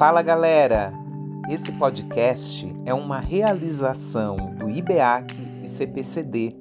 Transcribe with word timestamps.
Fala 0.00 0.22
galera! 0.22 0.94
Esse 1.50 1.72
podcast 1.72 2.66
é 2.86 2.94
uma 2.94 3.18
realização 3.20 4.54
do 4.58 4.70
IBEAC 4.70 5.36
e 5.62 5.68
CPCD, 5.68 6.56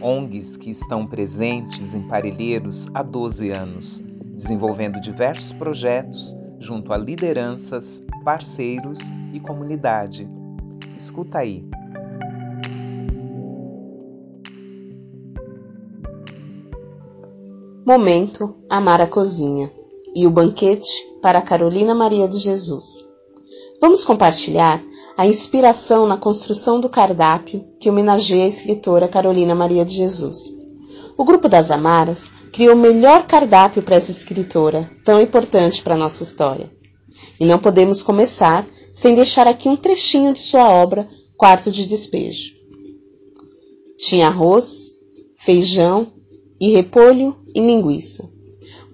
ONGs 0.00 0.56
que 0.56 0.70
estão 0.70 1.06
presentes 1.06 1.94
em 1.94 2.08
Parelheiros 2.08 2.88
há 2.94 3.02
12 3.02 3.50
anos, 3.50 4.02
desenvolvendo 4.32 4.98
diversos 4.98 5.52
projetos 5.52 6.34
junto 6.58 6.94
a 6.94 6.96
lideranças, 6.96 8.02
parceiros 8.24 8.98
e 9.34 9.38
comunidade. 9.40 10.26
Escuta 10.96 11.40
aí. 11.40 11.62
Momento 17.84 18.56
Amar 18.70 19.02
a 19.02 19.06
Cozinha 19.06 19.70
e 20.16 20.26
o 20.26 20.30
banquete 20.30 21.09
para 21.20 21.42
Carolina 21.42 21.94
Maria 21.94 22.26
de 22.26 22.38
Jesus. 22.38 23.06
Vamos 23.80 24.04
compartilhar 24.04 24.82
a 25.16 25.26
inspiração 25.26 26.06
na 26.06 26.16
construção 26.16 26.80
do 26.80 26.88
cardápio 26.88 27.64
que 27.78 27.88
homenageia 27.88 28.44
a 28.44 28.48
escritora 28.48 29.08
Carolina 29.08 29.54
Maria 29.54 29.84
de 29.84 29.94
Jesus. 29.94 30.54
O 31.16 31.24
grupo 31.24 31.48
das 31.48 31.70
Amaras 31.70 32.30
criou 32.52 32.74
o 32.74 32.78
melhor 32.78 33.26
cardápio 33.26 33.82
para 33.82 33.96
essa 33.96 34.10
escritora, 34.10 34.90
tão 35.04 35.20
importante 35.20 35.82
para 35.82 35.94
a 35.94 35.98
nossa 35.98 36.22
história. 36.22 36.70
E 37.38 37.44
não 37.44 37.58
podemos 37.58 38.02
começar 38.02 38.66
sem 38.92 39.14
deixar 39.14 39.46
aqui 39.46 39.68
um 39.68 39.76
trechinho 39.76 40.32
de 40.32 40.40
sua 40.40 40.68
obra 40.68 41.08
Quarto 41.36 41.70
de 41.70 41.86
Despejo. 41.86 42.54
Tinha 43.98 44.28
arroz, 44.28 44.92
feijão 45.36 46.12
e 46.60 46.70
repolho 46.70 47.36
e 47.54 47.60
linguiça. 47.60 48.28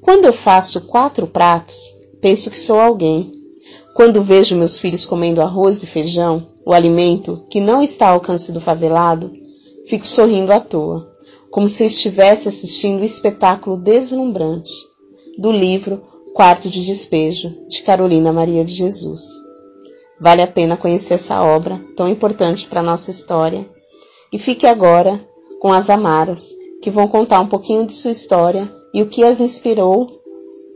Quando 0.01 0.27
eu 0.27 0.33
faço 0.33 0.83
quatro 0.83 1.27
pratos, 1.27 1.86
penso 2.27 2.51
que 2.51 2.59
sou 2.59 2.81
alguém. 2.81 3.33
Quando 3.95 4.21
vejo 4.21 4.57
meus 4.57 4.77
filhos 4.77 5.05
comendo 5.05 5.41
arroz 5.41 5.85
e 5.85 5.87
feijão, 5.87 6.45
o 6.65 6.73
alimento 6.73 7.45
que 7.49 7.61
não 7.61 7.81
está 7.81 8.09
ao 8.09 8.15
alcance 8.15 8.51
do 8.51 8.61
favelado, 8.61 9.31
fico 9.87 10.05
sorrindo 10.05 10.53
à 10.53 10.59
toa, 10.59 11.09
como 11.53 11.69
se 11.69 11.85
estivesse 11.85 12.49
assistindo 12.49 13.01
o 13.03 13.05
espetáculo 13.05 13.77
deslumbrante 13.77 14.73
do 15.39 15.53
livro 15.53 16.03
Quarto 16.35 16.69
de 16.69 16.85
Despejo, 16.85 17.55
de 17.69 17.81
Carolina 17.83 18.33
Maria 18.33 18.65
de 18.65 18.75
Jesus. 18.75 19.29
Vale 20.21 20.43
a 20.43 20.49
pena 20.49 20.77
conhecer 20.77 21.15
essa 21.15 21.41
obra 21.41 21.81
tão 21.97 22.09
importante 22.09 22.67
para 22.67 22.81
a 22.81 22.83
nossa 22.83 23.13
história. 23.13 23.65
E 24.33 24.39
fique 24.39 24.67
agora 24.67 25.25
com 25.61 25.73
as 25.73 25.89
Amaras, 25.89 26.53
que 26.83 26.91
vão 26.91 27.07
contar 27.07 27.39
um 27.39 27.47
pouquinho 27.47 27.87
de 27.87 27.93
sua 27.93 28.11
história 28.11 28.69
e 28.93 29.01
o 29.01 29.07
que 29.07 29.23
as 29.23 29.39
inspirou 29.39 30.11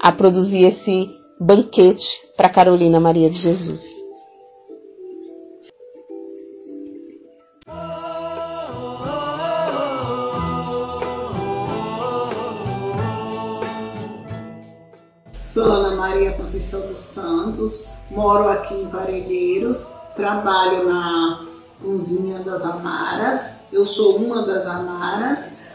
a 0.01 0.13
produzir 0.13 0.63
esse 0.63 1.11
banquete 1.41 2.21
para 2.37 2.51
Carolina 2.51 3.01
Maria 3.01 3.31
de 3.31 3.39
Jesus. 3.39 3.99
Sou 15.47 15.65
Ana 15.73 15.97
Maria 15.97 16.33
Conceição 16.33 16.89
dos 16.89 17.01
Santos, 17.01 17.91
moro 18.11 18.51
aqui 18.51 18.75
em 18.75 18.89
Parelheiros, 18.89 19.99
trabalho 20.15 20.87
na 20.87 21.47
cozinha 21.83 22.41
das 22.41 22.65
Amaras, 22.65 23.73
eu 23.73 23.87
sou 23.87 24.17
uma 24.17 24.43
das 24.43 24.67
Amaras. 24.67 25.71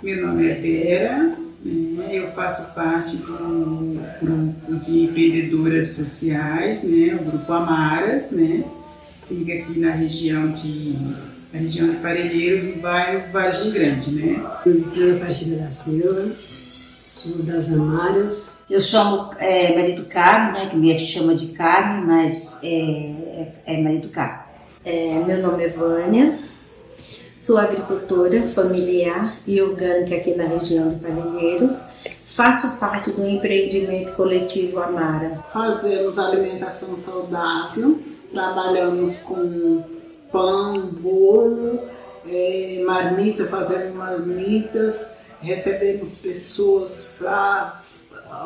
Meu 0.00 0.26
nome 0.28 0.48
é 0.48 0.54
Vera, 0.54 1.47
né? 1.64 2.10
eu 2.12 2.32
faço 2.32 2.74
parte 2.74 3.16
do 3.16 4.00
grupo 4.20 4.76
de 4.84 5.04
empreendedoras 5.04 5.88
sociais, 5.88 6.82
né? 6.82 7.18
o 7.20 7.24
grupo 7.24 7.52
Amaras, 7.52 8.30
né? 8.30 8.64
fica 9.28 9.52
aqui 9.52 9.78
na 9.78 9.90
região 9.90 10.52
de 10.52 10.96
na 11.52 11.60
região 11.60 11.88
de 11.88 11.96
Parelheiros, 11.96 12.64
no 12.64 12.76
bairro 12.76 13.32
Vargem 13.32 13.70
Grande, 13.70 14.10
né? 14.10 14.44
Eu 14.66 14.84
sou 14.90 15.16
Aparecida 15.16 15.56
da 15.56 15.70
Silva, 15.70 16.30
sou 17.10 17.42
das 17.42 17.72
Amaras, 17.72 18.42
eu 18.68 18.80
chamo 18.80 19.30
é, 19.38 19.74
marido 19.74 20.04
Carmo, 20.06 20.52
né, 20.52 20.66
que 20.66 20.76
me 20.76 20.98
chama 20.98 21.34
de 21.34 21.46
Carme, 21.48 22.06
mas 22.06 22.58
é, 22.62 22.68
é, 22.68 23.52
é 23.66 23.82
marido 23.82 24.08
Carmo. 24.08 24.42
É, 24.84 25.22
meu 25.26 25.40
nome 25.40 25.64
é 25.64 25.68
Vânia, 25.68 26.38
sou 27.32 27.56
agricultora 27.56 28.42
familiar 28.42 29.38
e 29.46 29.60
orgânica 29.62 30.16
aqui 30.16 30.34
na 30.34 30.44
região 30.44 30.90
de 30.90 30.96
Parelheiros. 31.38 31.82
Faço 32.24 32.76
parte 32.78 33.12
do 33.12 33.26
empreendimento 33.26 34.12
coletivo 34.12 34.80
Amara. 34.80 35.44
Fazemos 35.52 36.18
alimentação 36.18 36.94
saudável, 36.96 37.98
trabalhamos 38.30 39.18
com 39.20 39.82
pão, 40.30 40.86
bolo, 40.86 41.80
é, 42.28 42.82
marmita, 42.84 43.46
fazemos 43.46 43.94
marmitas, 43.94 45.24
recebemos 45.40 46.20
pessoas 46.20 47.16
para 47.20 47.82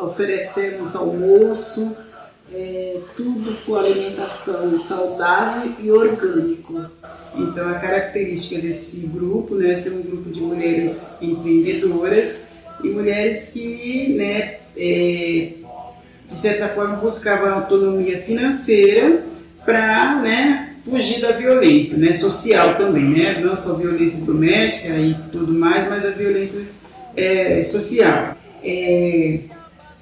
oferecemos 0.03 0.95
almoço, 0.95 1.97
é, 2.53 3.01
tudo 3.17 3.57
com 3.65 3.75
alimentação 3.75 4.79
saudável 4.79 5.73
e 5.81 5.91
orgânico. 5.91 6.85
Então, 7.35 7.69
a 7.69 7.75
característica 7.75 8.61
desse 8.61 9.09
grupo 9.09 9.57
né, 9.57 9.75
ser 9.75 9.95
um 9.95 10.03
grupo 10.03 10.31
de 10.31 10.41
mulheres 10.41 11.17
empreendedoras 11.21 12.52
e 12.83 12.89
mulheres 12.89 13.51
que, 13.53 14.15
né, 14.17 14.57
é, 14.77 15.49
de 16.27 16.35
certa 16.35 16.69
forma, 16.69 16.97
buscavam 16.97 17.53
autonomia 17.53 18.21
financeira 18.23 19.23
para 19.65 20.17
né, 20.17 20.73
fugir 20.85 21.21
da 21.21 21.33
violência 21.33 21.99
né, 21.99 22.13
social 22.13 22.77
também, 22.77 23.05
né? 23.05 23.41
não 23.41 23.55
só 23.55 23.75
violência 23.75 24.25
doméstica 24.25 24.95
e 24.95 25.15
tudo 25.31 25.53
mais, 25.53 25.89
mas 25.89 26.05
a 26.05 26.11
violência 26.11 26.63
é, 27.17 27.63
social. 27.63 28.37
É, 28.65 29.39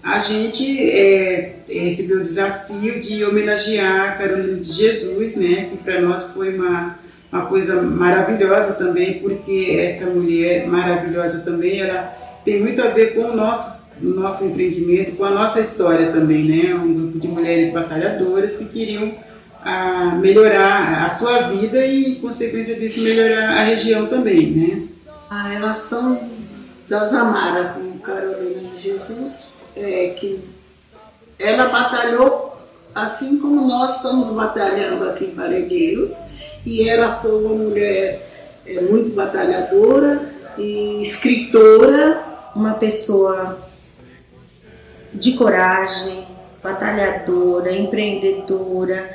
a 0.03 0.19
gente 0.19 0.91
é, 0.91 1.57
recebeu 1.69 2.19
o 2.19 2.23
desafio 2.23 2.99
de 2.99 3.23
homenagear 3.25 4.11
a 4.11 4.13
Carolina 4.13 4.59
de 4.59 4.73
Jesus, 4.73 5.37
né, 5.37 5.69
que 5.71 5.77
para 5.77 6.01
nós 6.01 6.25
foi 6.25 6.57
uma, 6.57 6.99
uma 7.31 7.47
coisa 7.47 7.83
maravilhosa 7.83 8.75
também, 8.75 9.19
porque 9.19 9.77
essa 9.79 10.07
mulher 10.11 10.67
maravilhosa 10.67 11.41
também, 11.41 11.81
ela 11.81 12.17
tem 12.45 12.61
muito 12.61 12.81
a 12.83 12.89
ver 12.89 13.15
com 13.15 13.23
o 13.23 13.37
nosso, 13.37 13.81
nosso 14.01 14.45
empreendimento, 14.45 15.13
com 15.13 15.25
a 15.25 15.31
nossa 15.31 15.61
história 15.61 16.11
também, 16.11 16.45
né, 16.45 16.75
um 16.75 16.93
grupo 16.93 17.19
de 17.19 17.29
mulheres 17.29 17.73
batalhadoras 17.73 18.57
que 18.57 18.65
queriam 18.67 19.15
a, 19.65 20.17
melhorar 20.17 21.05
a 21.05 21.09
sua 21.09 21.49
vida 21.49 21.85
e, 21.85 22.13
em 22.13 22.15
consequência 22.17 22.75
disso, 22.75 23.03
melhorar 23.03 23.51
a 23.51 23.63
região 23.63 24.07
também, 24.07 24.51
né. 24.51 24.83
A 25.29 25.49
relação 25.49 26.29
das 26.89 27.13
Amara 27.15 27.75
com 27.75 27.99
Carolina 27.99 28.71
de 28.75 28.83
Jesus 28.83 29.59
é, 29.77 30.15
que 30.19 30.41
ela 31.39 31.67
batalhou 31.67 32.51
assim 32.95 33.41
como 33.41 33.67
nós 33.67 33.97
estamos 33.97 34.33
batalhando 34.33 35.09
aqui 35.09 35.27
em 35.27 35.35
Parelheiros, 35.35 36.29
e 36.65 36.89
ela 36.89 37.17
foi 37.17 37.33
uma 37.45 37.55
mulher 37.55 38.29
é, 38.67 38.81
muito 38.81 39.15
batalhadora 39.15 40.35
e 40.59 41.01
escritora. 41.01 42.30
Uma 42.61 42.75
pessoa 42.75 43.59
de 45.13 45.33
coragem, 45.33 46.27
batalhadora, 46.63 47.75
empreendedora, 47.75 49.11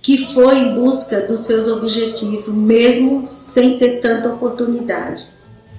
que 0.00 0.18
foi 0.18 0.58
em 0.58 0.74
busca 0.74 1.22
dos 1.22 1.40
seus 1.40 1.68
objetivos, 1.68 2.54
mesmo 2.54 3.26
sem 3.28 3.78
ter 3.78 4.00
tanta 4.00 4.32
oportunidade. 4.32 5.26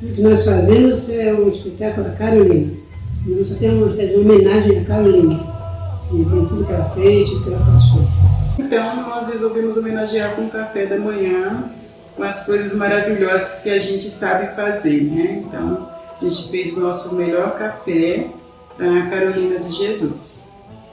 O 0.02 0.08
que 0.08 0.22
nós 0.22 0.44
fazemos 0.44 1.10
é 1.10 1.34
um 1.34 1.48
espetáculo 1.48 2.10
da 2.10 2.16
Carolina 2.16 2.84
nós 3.26 3.48
só 3.48 3.56
temos 3.56 3.94
uma 3.94 4.06
de 4.06 4.16
homenagem 4.16 4.80
a 4.80 4.84
Carolina, 4.84 5.40
e 6.12 6.26
por 6.26 6.48
tudo 6.48 6.66
que 6.66 6.74
ela 6.74 6.90
fez, 6.90 7.30
tudo 7.30 7.44
que 7.44 7.54
ela 7.54 7.66
passou. 7.66 8.02
Então, 8.60 9.10
nós 9.10 9.30
resolvemos 9.30 9.78
homenagear 9.78 10.36
com 10.36 10.44
o 10.44 10.50
café 10.50 10.86
da 10.86 10.98
manhã, 11.00 11.72
com 12.18 12.24
as 12.24 12.46
coisas 12.46 12.74
maravilhosas 12.74 13.60
que 13.60 13.70
a 13.70 13.78
gente 13.78 14.10
sabe 14.10 14.54
fazer, 14.56 15.04
né? 15.04 15.42
Então, 15.46 15.90
a 16.26 16.30
gente 16.30 16.50
fez 16.50 16.76
o 16.76 16.80
nosso 16.80 17.16
melhor 17.16 17.56
café 17.56 18.30
para 18.78 19.04
a 19.04 19.10
Carolina 19.10 19.60
de 19.60 19.70
Jesus. 19.70 20.46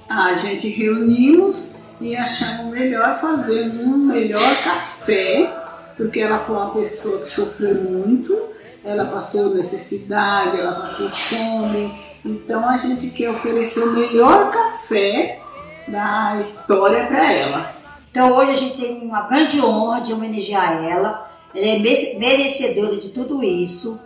A 0.08 0.34
gente 0.34 0.68
reunimos 0.68 1.86
e 2.00 2.16
achamos 2.16 2.72
melhor 2.72 3.20
fazer 3.20 3.68
um 3.68 3.96
melhor 3.96 4.42
café, 4.64 5.54
porque 5.96 6.18
ela 6.18 6.40
foi 6.40 6.56
uma 6.56 6.70
pessoa 6.70 7.20
que 7.20 7.28
sofreu 7.28 7.76
muito, 7.76 8.36
ela 8.84 9.04
passou 9.04 9.54
necessidade, 9.54 10.58
ela 10.58 10.80
passou 10.80 11.08
fome, 11.10 11.94
então 12.24 12.68
a 12.68 12.76
gente 12.76 13.10
quer 13.10 13.30
oferecer 13.30 13.84
o 13.84 13.92
melhor 13.92 14.50
café 14.50 15.40
da 15.86 16.38
história 16.40 17.06
para 17.06 17.32
ela. 17.32 17.74
Então 18.10 18.32
hoje 18.36 18.50
a 18.50 18.54
gente 18.54 18.80
tem 18.80 19.00
uma 19.02 19.22
grande 19.22 19.60
honra 19.60 20.00
de 20.00 20.12
homenagear 20.12 20.84
ela. 20.84 21.30
Ela 21.54 21.66
é 21.66 21.78
merecedora 22.18 22.96
de 22.96 23.10
tudo 23.10 23.42
isso, 23.44 24.00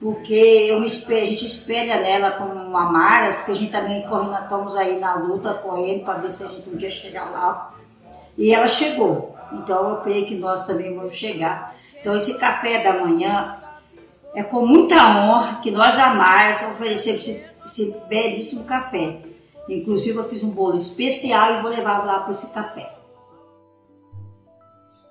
porque 0.00 0.34
eu 0.34 0.80
me 0.80 0.86
espelho, 0.86 1.22
a 1.22 1.26
gente 1.26 1.46
espelha 1.46 2.00
nela 2.00 2.32
como 2.32 2.52
uma 2.52 2.90
Mara, 2.90 3.32
porque 3.34 3.52
a 3.52 3.54
gente 3.54 3.72
também 3.72 4.02
corre, 4.02 4.28
nós 4.28 4.42
estamos 4.42 4.74
aí 4.76 4.98
na 4.98 5.14
luta, 5.14 5.54
correndo 5.54 6.04
para 6.04 6.18
ver 6.18 6.30
se 6.30 6.44
a 6.44 6.48
gente 6.48 6.68
um 6.68 6.76
dia 6.76 6.90
chegar 6.90 7.30
lá. 7.30 7.74
E 8.36 8.52
ela 8.52 8.66
chegou. 8.66 9.34
Então 9.52 9.90
eu 9.90 9.96
creio 9.98 10.26
que 10.26 10.34
nós 10.34 10.66
também 10.66 10.94
vamos 10.94 11.16
chegar. 11.16 11.74
Então 12.00 12.14
esse 12.16 12.34
café 12.38 12.82
da 12.82 13.04
manhã 13.04 13.56
é 14.34 14.42
com 14.42 14.66
muita 14.66 14.96
honra 14.96 15.60
que 15.60 15.70
nós 15.70 15.94
jamais 15.94 16.62
oferecemos 16.70 17.20
esse, 17.20 17.44
esse 17.64 17.96
belíssimo 18.08 18.64
café. 18.64 19.20
Inclusive 19.68 20.18
eu 20.18 20.24
fiz 20.24 20.42
um 20.42 20.50
bolo 20.50 20.74
especial 20.74 21.54
e 21.54 21.62
vou 21.62 21.70
levar 21.70 22.04
lá 22.04 22.20
para 22.20 22.32
esse 22.32 22.48
café. 22.50 22.92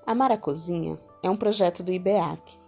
A 0.06 0.14
Mara 0.14 0.38
Cozinha 0.38 1.00
é 1.24 1.30
um 1.30 1.38
projeto 1.38 1.82
do 1.82 1.92
IBEAC. 1.92 2.63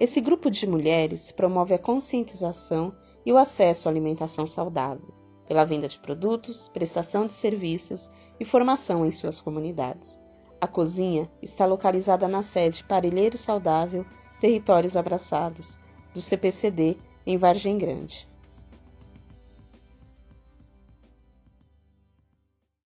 Esse 0.00 0.18
grupo 0.18 0.50
de 0.50 0.66
mulheres 0.66 1.30
promove 1.30 1.74
a 1.74 1.78
conscientização 1.78 2.96
e 3.26 3.30
o 3.30 3.36
acesso 3.36 3.86
à 3.86 3.92
alimentação 3.92 4.46
saudável, 4.46 5.12
pela 5.46 5.66
venda 5.66 5.86
de 5.86 5.98
produtos, 5.98 6.68
prestação 6.68 7.26
de 7.26 7.34
serviços 7.34 8.10
e 8.40 8.44
formação 8.46 9.04
em 9.04 9.12
suas 9.12 9.42
comunidades. 9.42 10.18
A 10.58 10.66
cozinha 10.66 11.30
está 11.42 11.66
localizada 11.66 12.26
na 12.26 12.42
sede 12.42 12.82
Parelheiro 12.82 13.36
Saudável, 13.36 14.06
Territórios 14.40 14.96
Abraçados, 14.96 15.78
do 16.14 16.22
CPCD, 16.22 16.96
em 17.26 17.36
Vargem 17.36 17.76
Grande. 17.76 18.26